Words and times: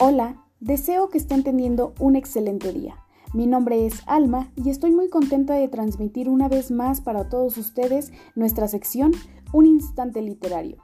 Hola, 0.00 0.36
deseo 0.60 1.08
que 1.08 1.18
estén 1.18 1.42
teniendo 1.42 1.92
un 1.98 2.14
excelente 2.14 2.72
día. 2.72 2.94
Mi 3.34 3.48
nombre 3.48 3.84
es 3.84 3.94
Alma 4.06 4.52
y 4.54 4.70
estoy 4.70 4.92
muy 4.92 5.08
contenta 5.08 5.54
de 5.54 5.66
transmitir 5.66 6.28
una 6.28 6.48
vez 6.48 6.70
más 6.70 7.00
para 7.00 7.28
todos 7.28 7.58
ustedes 7.58 8.12
nuestra 8.36 8.68
sección 8.68 9.10
Un 9.52 9.66
Instante 9.66 10.22
Literario. 10.22 10.76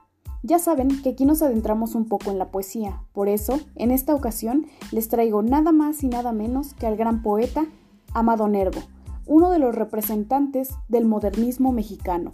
Ya 0.42 0.58
saben 0.58 1.00
que 1.00 1.10
aquí 1.10 1.26
nos 1.26 1.42
adentramos 1.42 1.94
un 1.94 2.08
poco 2.08 2.32
en 2.32 2.40
la 2.40 2.50
poesía, 2.50 3.04
por 3.12 3.28
eso, 3.28 3.60
en 3.76 3.92
esta 3.92 4.16
ocasión, 4.16 4.66
les 4.90 5.08
traigo 5.08 5.42
nada 5.44 5.70
más 5.70 6.02
y 6.02 6.08
nada 6.08 6.32
menos 6.32 6.74
que 6.74 6.88
al 6.88 6.96
gran 6.96 7.22
poeta 7.22 7.66
Amado 8.14 8.48
Nervo, 8.48 8.80
uno 9.26 9.50
de 9.50 9.60
los 9.60 9.76
representantes 9.76 10.70
del 10.88 11.04
modernismo 11.04 11.70
mexicano. 11.70 12.32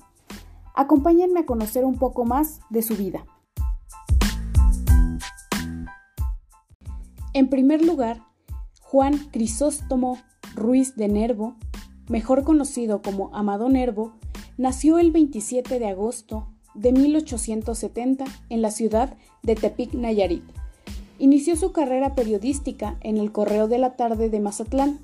Acompáñenme 0.74 1.40
a 1.40 1.46
conocer 1.46 1.84
un 1.84 1.98
poco 1.98 2.24
más 2.24 2.60
de 2.70 2.80
su 2.80 2.96
vida. 2.96 3.26
En 7.40 7.48
primer 7.48 7.82
lugar, 7.82 8.20
Juan 8.82 9.16
Crisóstomo 9.30 10.18
Ruiz 10.54 10.94
de 10.96 11.08
Nervo, 11.08 11.56
mejor 12.06 12.44
conocido 12.44 13.00
como 13.00 13.34
Amado 13.34 13.70
Nervo, 13.70 14.12
nació 14.58 14.98
el 14.98 15.10
27 15.10 15.78
de 15.78 15.88
agosto 15.88 16.48
de 16.74 16.92
1870 16.92 18.26
en 18.50 18.60
la 18.60 18.70
ciudad 18.70 19.16
de 19.42 19.54
Tepic, 19.54 19.94
Nayarit. 19.94 20.44
Inició 21.18 21.56
su 21.56 21.72
carrera 21.72 22.14
periodística 22.14 22.98
en 23.00 23.16
el 23.16 23.32
Correo 23.32 23.68
de 23.68 23.78
la 23.78 23.96
Tarde 23.96 24.28
de 24.28 24.38
Mazatlán. 24.38 24.98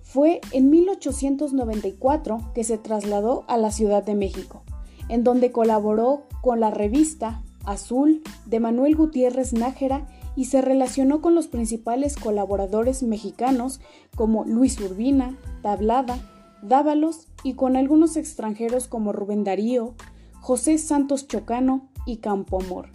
Fue 0.00 0.40
en 0.52 0.70
1894 0.70 2.52
que 2.54 2.62
se 2.62 2.78
trasladó 2.78 3.42
a 3.48 3.56
la 3.56 3.72
Ciudad 3.72 4.04
de 4.04 4.14
México, 4.14 4.62
en 5.08 5.24
donde 5.24 5.50
colaboró 5.50 6.22
con 6.40 6.60
la 6.60 6.70
revista 6.70 7.42
Azul 7.64 8.22
de 8.46 8.60
Manuel 8.60 8.94
Gutiérrez 8.94 9.52
Nájera 9.54 10.06
y 10.36 10.46
se 10.46 10.60
relacionó 10.60 11.20
con 11.20 11.34
los 11.34 11.48
principales 11.48 12.16
colaboradores 12.16 13.02
mexicanos 13.02 13.80
como 14.16 14.44
Luis 14.44 14.80
Urbina, 14.80 15.38
Tablada, 15.62 16.18
Dávalos 16.62 17.28
y 17.42 17.54
con 17.54 17.76
algunos 17.76 18.16
extranjeros 18.16 18.88
como 18.88 19.12
Rubén 19.12 19.44
Darío, 19.44 19.94
José 20.40 20.78
Santos 20.78 21.28
Chocano 21.28 21.88
y 22.06 22.18
Campo 22.18 22.60
Amor. 22.62 22.88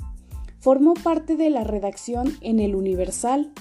Formó 0.60 0.94
parte 0.95 1.38
de 1.38 1.50
la 1.50 1.64
redacción 1.64 2.34
en 2.42 2.60
El 2.60 2.76
Universal, 2.76 3.54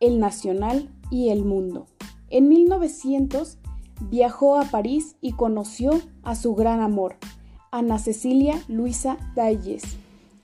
El 0.00 0.18
Nacional 0.18 0.90
y 1.10 1.28
El 1.28 1.44
Mundo. 1.44 1.86
En 2.30 2.48
1900 2.48 3.58
viajó 4.10 4.56
a 4.56 4.64
París 4.64 5.16
y 5.20 5.32
conoció 5.32 6.00
a 6.22 6.34
su 6.34 6.54
gran 6.54 6.80
amor, 6.80 7.16
Ana 7.70 7.98
Cecilia 7.98 8.60
Luisa 8.68 9.18
Dalles, 9.36 9.82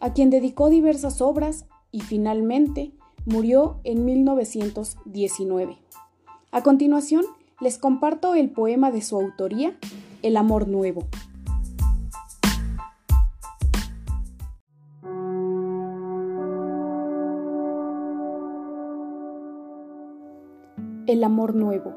a 0.00 0.12
quien 0.12 0.30
dedicó 0.30 0.70
diversas 0.70 1.20
obras 1.20 1.66
y 1.90 2.00
finalmente 2.00 2.92
murió 3.24 3.80
en 3.84 4.04
1919. 4.04 5.78
A 6.50 6.62
continuación, 6.62 7.24
les 7.60 7.78
comparto 7.78 8.34
el 8.34 8.50
poema 8.50 8.90
de 8.90 9.02
su 9.02 9.16
autoría, 9.16 9.76
El 10.22 10.36
Amor 10.36 10.68
Nuevo. 10.68 11.06
El 21.06 21.24
amor 21.24 21.54
nuevo. 21.54 21.94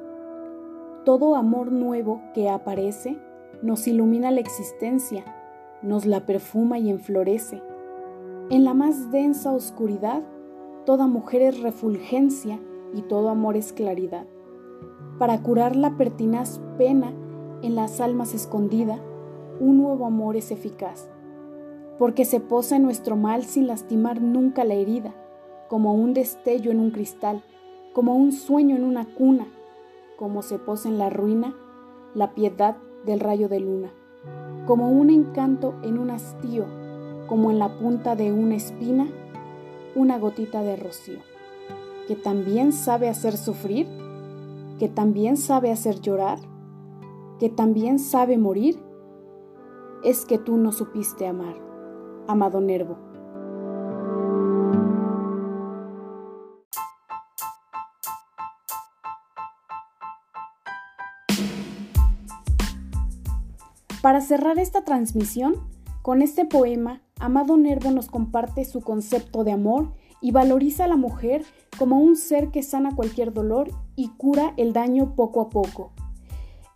Todo 1.03 1.35
amor 1.35 1.71
nuevo 1.71 2.21
que 2.33 2.49
aparece 2.49 3.17
nos 3.61 3.85
ilumina 3.85 4.31
la 4.31 4.39
existencia, 4.39 5.25
nos 5.81 6.05
la 6.05 6.25
perfuma 6.25 6.79
y 6.79 6.89
enflorece 6.89 7.61
en 8.51 8.65
la 8.65 8.73
más 8.73 9.11
densa 9.11 9.53
oscuridad, 9.53 10.23
toda 10.85 11.07
mujer 11.07 11.41
es 11.41 11.61
refulgencia 11.61 12.59
y 12.93 13.01
todo 13.01 13.29
amor 13.29 13.55
es 13.55 13.71
claridad. 13.71 14.27
Para 15.17 15.41
curar 15.41 15.77
la 15.77 15.95
pertinaz 15.95 16.59
pena 16.77 17.13
en 17.61 17.75
las 17.75 18.01
almas 18.01 18.33
escondida, 18.33 18.99
un 19.61 19.77
nuevo 19.77 20.05
amor 20.05 20.35
es 20.35 20.51
eficaz, 20.51 21.09
porque 21.97 22.25
se 22.25 22.41
posa 22.41 22.75
en 22.75 22.83
nuestro 22.83 23.15
mal 23.15 23.45
sin 23.45 23.67
lastimar 23.67 24.21
nunca 24.21 24.65
la 24.65 24.73
herida, 24.73 25.15
como 25.69 25.93
un 25.93 26.13
destello 26.13 26.71
en 26.71 26.81
un 26.81 26.91
cristal, 26.91 27.43
como 27.93 28.17
un 28.17 28.33
sueño 28.33 28.75
en 28.75 28.83
una 28.83 29.05
cuna, 29.15 29.47
como 30.17 30.41
se 30.41 30.59
posa 30.59 30.89
en 30.89 30.97
la 30.97 31.09
ruina 31.09 31.55
la 32.15 32.33
piedad 32.33 32.75
del 33.05 33.21
rayo 33.21 33.47
de 33.47 33.61
luna, 33.61 33.93
como 34.67 34.91
un 34.91 35.09
encanto 35.09 35.75
en 35.83 35.97
un 35.97 36.09
hastío 36.09 36.80
como 37.31 37.49
en 37.49 37.59
la 37.59 37.77
punta 37.77 38.17
de 38.17 38.33
una 38.33 38.55
espina, 38.55 39.07
una 39.95 40.19
gotita 40.19 40.63
de 40.63 40.75
rocío, 40.75 41.19
que 42.05 42.17
también 42.17 42.73
sabe 42.73 43.07
hacer 43.07 43.37
sufrir, 43.37 43.87
que 44.77 44.89
también 44.89 45.37
sabe 45.37 45.71
hacer 45.71 46.01
llorar, 46.01 46.39
que 47.39 47.47
también 47.47 47.99
sabe 47.99 48.37
morir, 48.37 48.83
es 50.03 50.25
que 50.25 50.39
tú 50.39 50.57
no 50.57 50.73
supiste 50.73 51.25
amar, 51.25 51.55
amado 52.27 52.59
Nervo. 52.59 52.97
Para 64.01 64.19
cerrar 64.19 64.59
esta 64.59 64.83
transmisión, 64.83 65.55
con 66.01 66.21
este 66.21 66.43
poema 66.43 66.99
Amado 67.21 67.55
Nervo 67.55 67.91
nos 67.91 68.07
comparte 68.07 68.65
su 68.65 68.81
concepto 68.81 69.43
de 69.43 69.51
amor 69.51 69.93
y 70.21 70.31
valoriza 70.31 70.85
a 70.85 70.87
la 70.87 70.97
mujer 70.97 71.45
como 71.77 71.99
un 71.99 72.15
ser 72.15 72.49
que 72.49 72.63
sana 72.63 72.95
cualquier 72.95 73.31
dolor 73.31 73.69
y 73.95 74.09
cura 74.09 74.53
el 74.57 74.73
daño 74.73 75.13
poco 75.15 75.39
a 75.41 75.49
poco. 75.49 75.91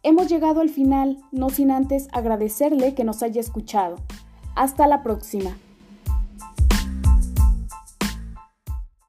Hemos 0.04 0.30
llegado 0.30 0.62
al 0.62 0.70
final, 0.70 1.18
no 1.32 1.50
sin 1.50 1.72
antes 1.72 2.08
agradecerle 2.12 2.94
que 2.94 3.04
nos 3.04 3.24
haya 3.24 3.42
escuchado. 3.42 3.96
Hasta 4.56 4.86
la 4.86 5.02
próxima. 5.02 5.58